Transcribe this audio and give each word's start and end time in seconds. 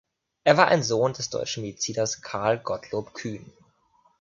Er 0.45 0.57
war 0.57 0.69
ein 0.69 0.81
Sohn 0.81 1.13
des 1.13 1.29
deutschen 1.29 1.61
Mediziners 1.61 2.23
Karl 2.23 2.57
Gottlob 2.57 3.13
Kühn. 3.13 3.53